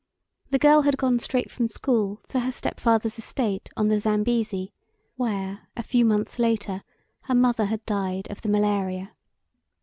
[0.49, 4.73] The girl had gone straight from school to her step father's estate on the Zambesi,
[5.15, 6.81] where, a few months later,
[7.25, 9.13] her mother had died of the malaria.